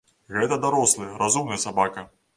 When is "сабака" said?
1.69-2.09